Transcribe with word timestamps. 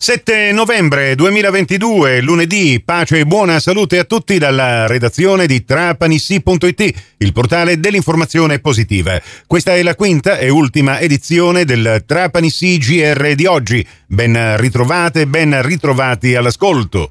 7 0.00 0.52
novembre 0.52 1.16
2022, 1.16 2.20
lunedì, 2.20 2.80
pace 2.84 3.18
e 3.18 3.26
buona 3.26 3.58
salute 3.58 3.98
a 3.98 4.04
tutti 4.04 4.38
dalla 4.38 4.86
redazione 4.86 5.48
di 5.48 5.64
trapanissi.it, 5.64 6.94
il 7.16 7.32
portale 7.32 7.80
dell'informazione 7.80 8.60
positiva. 8.60 9.20
Questa 9.44 9.74
è 9.74 9.82
la 9.82 9.96
quinta 9.96 10.38
e 10.38 10.50
ultima 10.50 11.00
edizione 11.00 11.64
del 11.64 12.04
Trapanissi 12.06 12.78
GR 12.78 13.34
di 13.34 13.46
oggi. 13.46 13.84
Ben 14.06 14.56
ritrovate, 14.56 15.26
ben 15.26 15.60
ritrovati 15.62 16.36
all'ascolto. 16.36 17.10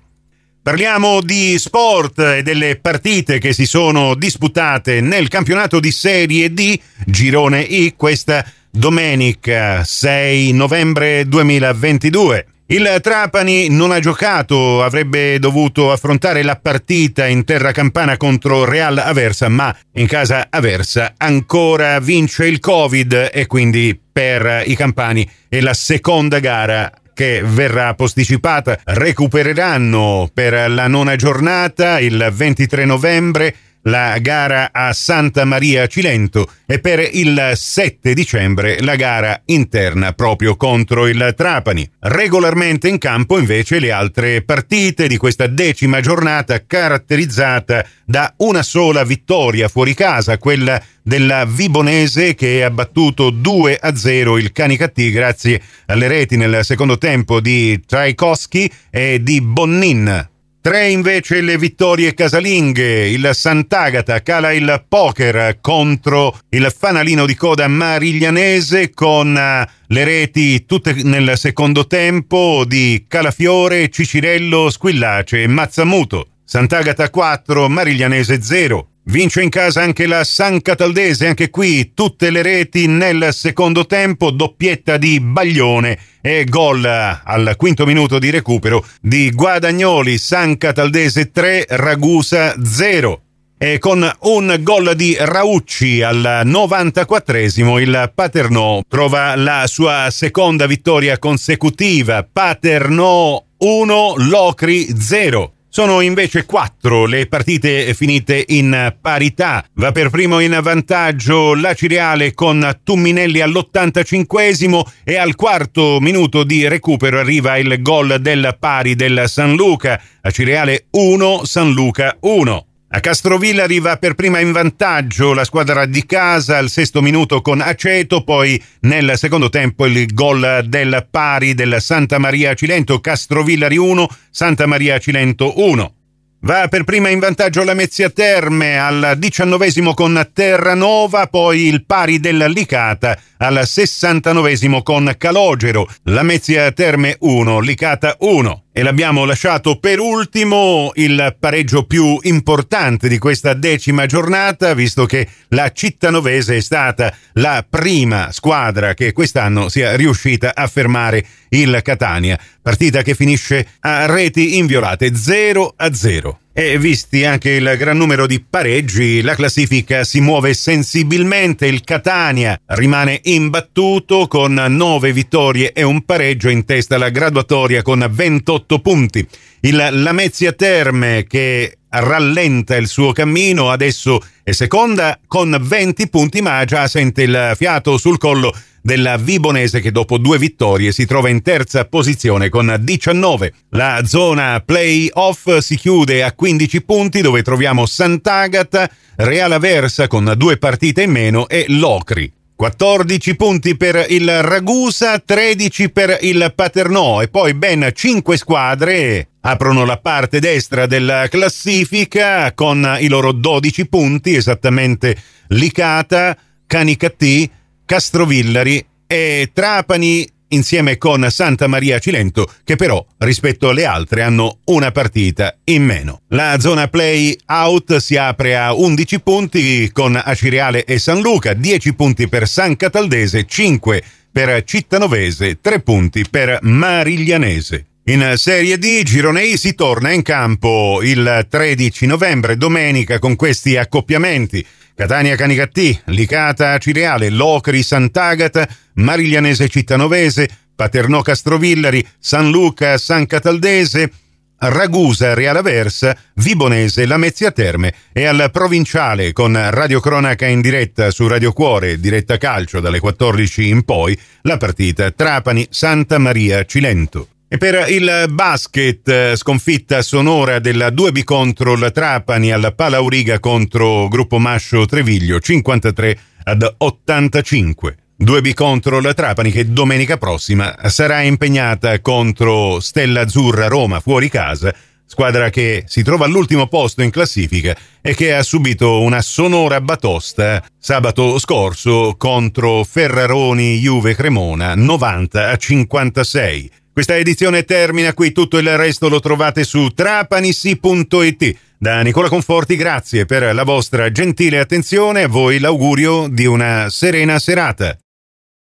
Parliamo 0.61 1.19
di 1.21 1.59
sport 1.59 2.19
e 2.19 2.41
delle 2.41 2.77
partite 2.77 3.37
che 3.37 3.51
si 3.51 3.65
sono 3.65 4.15
disputate 4.15 5.01
nel 5.01 5.27
campionato 5.27 5.81
di 5.81 5.91
Serie 5.91 6.53
D, 6.53 6.79
Girone 7.05 7.59
I, 7.63 7.95
questa 7.97 8.49
domenica 8.71 9.83
6 9.83 10.53
novembre 10.53 11.27
2022. 11.27 12.45
Il 12.69 12.99
Trapani 13.01 13.69
non 13.69 13.91
ha 13.91 13.99
giocato, 13.99 14.83
avrebbe 14.83 15.39
dovuto 15.39 15.89
affrontare 15.89 16.43
la 16.43 16.57
partita 16.57 17.25
in 17.25 17.45
terra 17.45 17.71
campana 17.71 18.17
contro 18.17 18.65
Real 18.65 18.97
Aversa, 18.97 19.47
ma 19.47 19.73
in 19.93 20.05
casa 20.05 20.47
Aversa 20.49 21.13
ancora 21.15 21.97
vince 22.01 22.45
il 22.45 22.59
Covid 22.59 23.29
e 23.31 23.45
quindi 23.45 23.97
per 24.11 24.63
i 24.65 24.75
campani 24.75 25.25
è 25.47 25.61
la 25.61 25.73
seconda 25.73 26.39
gara 26.39 26.91
che 27.13 27.41
verrà 27.41 27.93
posticipata. 27.93 28.77
Recupereranno 28.83 30.29
per 30.33 30.69
la 30.69 30.87
nona 30.87 31.15
giornata 31.15 32.01
il 32.01 32.31
23 32.33 32.83
novembre 32.83 33.55
la 33.87 34.17
gara 34.19 34.69
a 34.71 34.93
Santa 34.93 35.45
Maria 35.45 35.87
Cilento 35.87 36.49
e 36.65 36.79
per 36.79 37.07
il 37.11 37.51
7 37.55 38.13
dicembre 38.13 38.81
la 38.81 38.95
gara 38.95 39.41
interna 39.45 40.13
proprio 40.13 40.55
contro 40.55 41.07
il 41.07 41.33
Trapani. 41.35 41.89
Regolarmente 41.99 42.87
in 42.87 42.97
campo 42.97 43.37
invece 43.37 43.79
le 43.79 43.91
altre 43.91 44.41
partite 44.41 45.07
di 45.07 45.17
questa 45.17 45.47
decima 45.47 46.01
giornata 46.01 46.65
caratterizzata 46.65 47.85
da 48.05 48.33
una 48.37 48.63
sola 48.63 49.03
vittoria 49.03 49.67
fuori 49.67 49.93
casa, 49.93 50.37
quella 50.37 50.81
della 51.01 51.45
Vibonese 51.45 52.35
che 52.35 52.63
ha 52.63 52.69
battuto 52.69 53.29
2 53.29 53.77
a 53.79 53.95
0 53.95 54.37
il 54.37 54.51
Canicattì 54.51 55.11
grazie 55.11 55.61
alle 55.85 56.07
reti 56.07 56.35
nel 56.35 56.59
secondo 56.63 56.97
tempo 56.97 57.39
di 57.39 57.81
Traikowski 57.85 58.69
e 58.89 59.23
di 59.23 59.41
Bonnin. 59.41 60.35
Tre 60.67 60.89
invece 60.89 61.39
le 61.39 61.57
vittorie 61.57 62.13
casalinghe. 62.13 63.07
Il 63.07 63.29
Sant'Agata 63.31 64.21
cala 64.21 64.51
il 64.51 64.83
poker 64.85 65.59
contro 65.61 66.37
il 66.49 66.69
fanalino 66.77 67.25
di 67.25 67.35
coda 67.35 67.69
mariglianese 67.69 68.89
con 68.89 69.37
eh, 69.37 69.65
le 69.87 70.03
reti 70.03 70.65
tutte 70.65 70.91
nel 71.03 71.37
secondo 71.37 71.87
tempo 71.87 72.65
di 72.67 73.05
Calafiore, 73.07 73.87
Cicirello, 73.87 74.69
Squillace 74.69 75.43
e 75.43 75.47
Mazzamuto. 75.47 76.31
Sant'Agata 76.43 77.09
4, 77.09 77.69
Mariglianese 77.69 78.41
0. 78.41 78.89
Vince 79.09 79.41
in 79.41 79.47
casa 79.47 79.81
anche 79.81 80.05
la 80.05 80.25
San 80.25 80.61
Cataldese, 80.61 81.27
anche 81.27 81.49
qui 81.49 81.93
tutte 81.93 82.29
le 82.29 82.41
reti 82.41 82.87
nel 82.87 83.29
secondo 83.31 83.85
tempo, 83.85 84.31
doppietta 84.31 84.97
di 84.97 85.21
Baglione 85.21 85.97
e 86.21 86.43
gol 86.43 86.83
al 86.83 87.53
quinto 87.55 87.85
minuto 87.85 88.19
di 88.19 88.29
recupero 88.29 88.85
di 88.99 89.31
Guadagnoli, 89.31 90.17
San 90.17 90.57
Cataldese 90.57 91.31
3, 91.31 91.67
Ragusa 91.69 92.55
0. 92.61 93.21
E 93.57 93.79
con 93.79 94.07
un 94.23 94.57
gol 94.59 94.93
di 94.93 95.15
Raucci 95.17 96.01
al 96.01 96.41
94esimo 96.43 97.79
il 97.79 98.11
Paternò 98.13 98.81
trova 98.89 99.35
la 99.37 99.67
sua 99.67 100.09
seconda 100.11 100.67
vittoria 100.67 101.17
consecutiva. 101.17 102.27
Paternò 102.29 103.41
1, 103.57 104.13
Locri 104.17 104.93
0. 104.99 105.53
Sono 105.69 106.01
invece 106.01 106.45
quattro 106.45 107.05
le 107.05 107.27
partite 107.27 107.93
finite 107.93 108.43
in 108.47 108.95
parità. 108.99 109.65
Va 109.73 109.91
per 109.91 110.09
primo 110.09 110.39
in 110.39 110.57
vantaggio 110.61 111.53
la 111.53 111.73
Cireale 111.73 112.33
con 112.33 112.79
Tumminelli 112.83 113.41
all'85 113.41 114.81
e 115.03 115.17
al 115.17 115.35
quarto 115.35 115.99
minuto 115.99 116.43
di 116.43 116.67
recupero 116.67 117.19
arriva 117.19 117.57
il 117.57 117.81
gol 117.81 118.17
del 118.19 118.55
pari 118.59 118.95
del 118.95 119.25
San 119.27 119.55
Luca. 119.55 120.01
A 120.21 120.31
Cireale 120.31 120.87
1, 120.91 121.45
San 121.45 121.71
Luca 121.71 122.17
1. 122.21 122.66
A 122.89 123.01
Castrovilla 123.01 123.63
arriva 123.63 123.97
per 123.97 124.13
prima 124.13 124.39
in 124.39 124.53
vantaggio 124.53 125.33
la 125.33 125.43
squadra 125.43 125.85
di 125.85 126.05
casa 126.05 126.57
al 126.57 126.69
sesto 126.69 127.01
minuto 127.01 127.41
con 127.41 127.59
Aceto, 127.59 128.23
poi 128.23 128.61
nel 128.81 129.17
secondo 129.17 129.49
tempo 129.49 129.85
il 129.85 130.05
gol 130.13 130.63
del 130.65 131.05
pari 131.11 131.53
del 131.53 131.81
Santa 131.81 132.17
Maria 132.17 132.53
Cilento, 132.53 133.01
Castrovillari 133.01 133.75
1, 133.75 134.07
Santa 134.31 134.67
Maria 134.67 134.99
Cilento 134.99 135.59
1. 135.59 135.93
Va 136.41 136.69
per 136.69 136.85
prima 136.85 137.09
in 137.09 137.19
vantaggio 137.19 137.63
la 137.65 137.73
Mezzia 137.73 138.09
Terme 138.09 138.79
al 138.79 139.15
diciannovesimo 139.17 139.93
con 139.93 140.29
Terranova, 140.31 141.27
poi 141.27 141.67
il 141.67 141.83
pari 141.83 142.21
della 142.21 142.47
Licata 142.47 143.19
al 143.39 143.67
sessantanovesimo 143.67 144.81
con 144.81 145.13
Calogero, 145.17 145.89
la 146.03 146.23
Mezzia 146.23 146.71
Terme 146.71 147.17
1, 147.19 147.59
Licata 147.59 148.15
1. 148.19 148.63
E 148.77 148.83
l'abbiamo 148.83 149.25
lasciato 149.25 149.79
per 149.79 149.99
ultimo 149.99 150.91
il 150.93 151.35
pareggio 151.39 151.87
più 151.87 152.19
importante 152.21 153.07
di 153.07 153.17
questa 153.17 153.55
decima 153.55 154.05
giornata, 154.05 154.75
visto 154.75 155.07
che 155.07 155.27
la 155.47 155.71
Cittanovese 155.71 156.57
è 156.57 156.59
stata 156.59 157.11
la 157.33 157.65
prima 157.67 158.31
squadra 158.31 158.93
che 158.93 159.13
quest'anno 159.13 159.67
sia 159.69 159.95
riuscita 159.95 160.53
a 160.53 160.67
fermare 160.67 161.25
il 161.49 161.79
Catania. 161.81 162.39
Partita 162.61 163.01
che 163.01 163.15
finisce 163.15 163.67
a 163.79 164.05
reti 164.05 164.57
inviolate 164.59 165.15
0 165.15 165.73
a 165.75 165.91
0. 165.91 166.39
E 166.59 166.79
visti 166.79 167.23
anche 167.23 167.51
il 167.51 167.75
gran 167.77 167.97
numero 167.97 168.25
di 168.25 168.41
pareggi, 168.43 169.21
la 169.21 169.35
classifica 169.35 170.03
si 170.03 170.19
muove 170.21 170.55
sensibilmente. 170.55 171.67
Il 171.67 171.83
Catania 171.83 172.59
rimane 172.65 173.19
imbattuto 173.25 174.25
con 174.25 174.55
9 174.55 175.13
vittorie 175.13 175.71
e 175.71 175.83
un 175.83 176.03
pareggio 176.03 176.49
in 176.49 176.65
testa 176.65 176.95
alla 176.95 177.09
graduatoria 177.09 177.83
con 177.83 178.03
28 178.09 178.79
punti. 178.79 179.27
Il 179.61 179.87
Lamezia 179.91 180.53
Terme 180.53 181.25
che 181.27 181.77
rallenta 181.89 182.75
il 182.75 182.87
suo 182.87 183.11
cammino, 183.11 183.71
adesso 183.71 184.21
è 184.43 184.51
seconda 184.51 185.19
con 185.27 185.57
20 185.59 186.09
punti 186.09 186.41
ma 186.41 186.63
già 186.65 186.87
sente 186.87 187.23
il 187.23 187.53
fiato 187.55 187.97
sul 187.97 188.17
collo 188.17 188.53
della 188.81 189.17
Vibonese 189.17 189.81
che 189.81 189.91
dopo 189.91 190.17
due 190.17 190.37
vittorie 190.37 190.93
si 190.93 191.05
trova 191.05 191.27
in 191.27 191.41
terza 191.41 191.85
posizione 191.85 192.49
con 192.49 192.77
19. 192.79 193.53
La 193.71 194.01
zona 194.05 194.61
play-off 194.65 195.57
si 195.57 195.75
chiude 195.75 196.23
a 196.23 196.31
15 196.31 196.83
punti 196.83 197.21
dove 197.21 197.41
troviamo 197.41 197.85
Sant'Agata, 197.85 198.89
Real 199.17 199.51
Aversa 199.51 200.07
con 200.07 200.33
due 200.37 200.57
partite 200.57 201.01
in 201.01 201.11
meno 201.11 201.49
e 201.49 201.65
Locri. 201.67 202.36
14 202.57 203.35
punti 203.35 203.77
per 203.77 204.07
il 204.09 204.41
Ragusa, 204.41 205.19
13 205.19 205.91
per 205.91 206.17
il 206.21 206.51
Paternò 206.55 207.21
e 207.21 207.27
poi 207.27 207.53
ben 207.53 207.87
5 207.93 208.35
squadre 208.35 209.27
aprono 209.41 209.85
la 209.85 209.99
parte 209.99 210.39
destra 210.39 210.87
della 210.87 211.27
classifica 211.29 212.51
con 212.55 212.97
i 212.99 213.09
loro 213.09 213.31
12 213.31 213.87
punti, 213.87 214.33
esattamente 214.33 215.15
Licata, 215.49 216.35
Canicattì, 216.65 217.47
Castrovillari 217.85 218.83
e 219.05 219.51
Trapani 219.53 220.27
insieme 220.49 220.97
con 220.97 221.27
Santa 221.29 221.67
Maria 221.67 221.99
Cilento 221.99 222.51
che 222.63 222.75
però 222.75 223.03
rispetto 223.19 223.69
alle 223.69 223.85
altre 223.85 224.21
hanno 224.21 224.59
una 224.65 224.91
partita 224.91 225.57
in 225.65 225.83
meno. 225.83 226.21
La 226.29 226.57
zona 226.59 226.87
play 226.87 227.37
out 227.47 227.97
si 227.97 228.17
apre 228.17 228.57
a 228.57 228.73
11 228.73 229.19
punti 229.21 229.91
con 229.91 230.19
Acireale 230.21 230.83
e 230.83 230.99
San 230.99 231.21
Luca, 231.21 231.53
10 231.53 231.93
punti 231.93 232.27
per 232.27 232.47
San 232.47 232.75
Cataldese, 232.75 233.45
5 233.45 234.03
per 234.31 234.63
Cittanovese, 234.63 235.59
3 235.61 235.79
punti 235.81 236.25
per 236.29 236.59
Mariglianese. 236.61 237.85
In 238.09 238.35
Serie 238.37 238.77
D 238.77 239.03
Gironei 239.03 239.57
si 239.57 239.75
torna 239.75 240.11
in 240.11 240.21
campo 240.21 241.01
il 241.01 241.45
13 241.49 242.05
novembre, 242.05 242.55
domenica, 242.55 243.19
con 243.19 243.35
questi 243.35 243.75
accoppiamenti. 243.75 244.65
Catania 244.97 245.35
Canicattì, 245.35 245.95
Licata 246.05 246.75
Cireale, 246.79 247.29
Locri 247.29 247.83
Sant'Agata, 247.83 248.67
Mariglianese 248.95 249.69
Cittanovese, 249.69 250.49
Paternò 250.75 251.21
Castrovillari, 251.21 252.03
San 252.17 252.49
Luca 252.49 252.97
San 252.97 253.27
Cataldese, 253.27 254.11
Ragusa 254.57 255.35
Reale 255.35 255.59
Aversa, 255.59 256.17
Vibonese 256.33 257.05
Lamezia 257.05 257.51
Terme 257.51 257.93
e 258.11 258.25
al 258.25 258.49
provinciale 258.51 259.33
con 259.33 259.55
Radio 259.69 259.99
Cronaca 259.99 260.47
in 260.47 260.61
diretta 260.61 261.11
su 261.11 261.27
Radio 261.27 261.53
Cuore, 261.53 261.99
diretta 261.99 262.39
calcio 262.39 262.79
dalle 262.79 262.99
14 262.99 263.69
in 263.69 263.83
poi, 263.83 264.19
la 264.41 264.57
partita 264.57 265.11
Trapani 265.11 265.67
Santa 265.69 266.17
Maria 266.17 266.65
Cilento. 266.65 267.36
E 267.49 267.57
per 267.57 267.85
il 267.89 268.25
basket, 268.29 269.07
eh, 269.07 269.35
sconfitta 269.37 270.01
sonora 270.01 270.59
della 270.59 270.89
2B 270.89 271.23
contro 271.23 271.77
la 271.77 271.91
Trapani 271.91 272.51
alla 272.51 272.73
Palauriga 272.73 273.39
contro 273.39 274.09
Gruppo 274.09 274.37
Mascio 274.37 274.85
Treviglio 274.85 275.39
53 275.39 276.19
ad 276.43 276.75
85. 276.77 277.97
2B 278.21 278.53
contro 278.53 278.99
la 278.99 279.13
Trapani 279.13 279.51
che 279.51 279.71
domenica 279.71 280.17
prossima 280.17 280.75
sarà 280.89 281.21
impegnata 281.21 282.01
contro 282.01 282.81
Stella 282.81 283.21
Azzurra 283.21 283.67
Roma 283.67 284.01
fuori 284.01 284.27
casa, 284.27 284.75
squadra 285.05 285.49
che 285.49 285.85
si 285.87 286.03
trova 286.03 286.25
all'ultimo 286.25 286.67
posto 286.67 287.01
in 287.01 287.11
classifica 287.11 287.73
e 288.01 288.13
che 288.13 288.33
ha 288.33 288.43
subito 288.43 288.99
una 288.99 289.21
sonora 289.21 289.79
batosta 289.79 290.61
sabato 290.77 291.39
scorso 291.39 292.15
contro 292.17 292.83
Ferraroni 292.83 293.79
Juve 293.79 294.15
Cremona 294.15 294.75
90 294.75 295.49
a 295.49 295.55
56. 295.55 296.71
Questa 296.97 297.15
edizione 297.15 297.63
termina 297.63 298.11
qui, 298.15 298.31
tutto 298.31 298.57
il 298.57 298.75
resto 298.75 299.07
lo 299.07 299.19
trovate 299.19 299.63
su 299.63 299.89
trapanissi.it. 299.89 301.57
Da 301.77 302.01
Nicola 302.01 302.27
Conforti 302.27 302.75
grazie 302.75 303.27
per 303.27 303.53
la 303.53 303.63
vostra 303.63 304.11
gentile 304.11 304.57
attenzione, 304.57 305.21
a 305.21 305.27
voi 305.27 305.59
l'augurio 305.59 306.27
di 306.27 306.47
una 306.47 306.89
serena 306.89 307.37
serata. 307.37 307.95